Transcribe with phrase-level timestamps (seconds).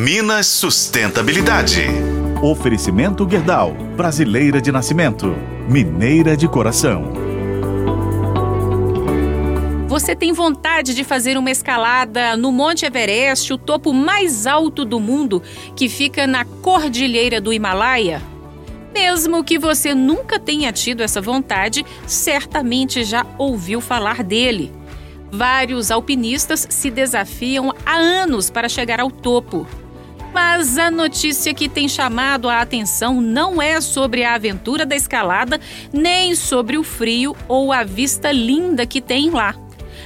[0.00, 1.82] Minas Sustentabilidade.
[2.40, 5.34] Oferecimento Guerdal, brasileira de nascimento,
[5.68, 7.10] mineira de coração.
[9.88, 15.00] Você tem vontade de fazer uma escalada no Monte Everest, o topo mais alto do
[15.00, 15.42] mundo,
[15.74, 18.22] que fica na cordilheira do Himalaia?
[18.94, 24.70] Mesmo que você nunca tenha tido essa vontade, certamente já ouviu falar dele.
[25.28, 29.66] Vários alpinistas se desafiam há anos para chegar ao topo.
[30.32, 35.60] Mas a notícia que tem chamado a atenção não é sobre a aventura da escalada,
[35.92, 39.54] nem sobre o frio ou a vista linda que tem lá.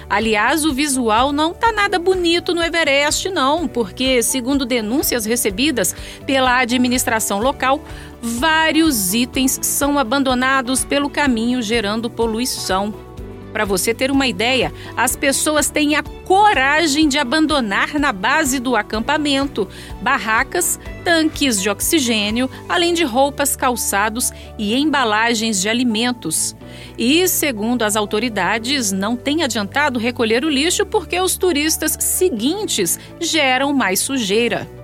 [0.09, 5.97] Aliás, o visual não tá nada bonito no Everest, não, porque, segundo denúncias recebidas
[6.27, 7.81] pela administração local,
[8.21, 13.12] vários itens são abandonados pelo caminho, gerando poluição.
[13.53, 18.75] Para você ter uma ideia, as pessoas têm a coragem de abandonar na base do
[18.75, 19.69] acampamento
[20.01, 26.57] barracas, tanques de oxigênio, além de roupas, calçados e embalagens de alimentos.
[26.97, 33.73] E, segundo as autoridades, não tem adiantado recolher o lixo porque os turistas seguintes geram
[33.73, 34.82] mais sujeira.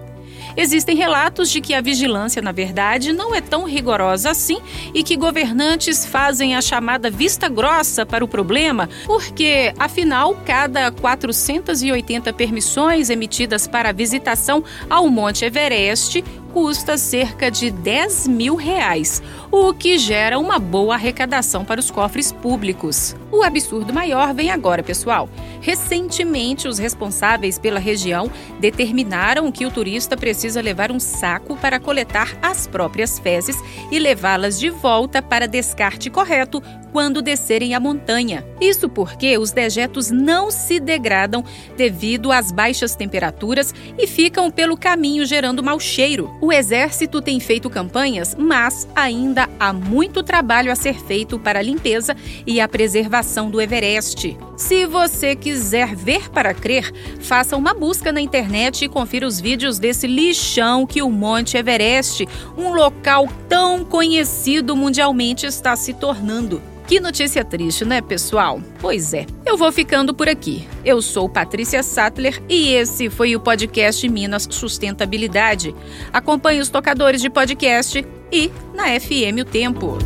[0.58, 4.58] Existem relatos de que a vigilância, na verdade, não é tão rigorosa assim
[4.92, 12.32] e que governantes fazem a chamada vista grossa para o problema, porque, afinal, cada 480
[12.32, 19.96] permissões emitidas para visitação ao Monte Everest custa cerca de 10 mil reais, o que
[19.96, 23.14] gera uma boa arrecadação para os cofres públicos.
[23.30, 25.28] O absurdo maior vem agora, pessoal.
[25.60, 32.36] Recentemente, os responsáveis pela região determinaram que o turista precisa levar um saco para coletar
[32.42, 33.56] as próprias fezes
[33.90, 38.44] e levá-las de volta para descarte correto quando descerem a montanha.
[38.60, 41.44] Isso porque os dejetos não se degradam
[41.76, 46.30] devido às baixas temperaturas e ficam pelo caminho gerando mau cheiro.
[46.40, 51.62] O exército tem feito campanhas, mas ainda há muito trabalho a ser feito para a
[51.62, 54.36] limpeza e a preservação do Everest.
[54.58, 59.78] Se você quiser ver para crer, faça uma busca na internet e confira os vídeos
[59.78, 62.26] desse lixão que o Monte Everest,
[62.56, 66.60] um local tão conhecido mundialmente, está se tornando.
[66.88, 68.60] Que notícia triste, né, pessoal?
[68.80, 69.26] Pois é.
[69.47, 70.66] Eu vou ficando por aqui.
[70.84, 75.72] Eu sou Patrícia Sattler e esse foi o podcast Minas Sustentabilidade.
[76.12, 79.98] Acompanhe os tocadores de podcast e na FM O Tempo.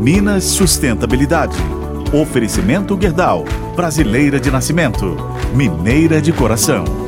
[0.00, 1.56] Minas Sustentabilidade.
[2.16, 3.44] Oferecimento Guerdal,
[3.76, 5.18] brasileira de nascimento,
[5.54, 7.05] mineira de coração.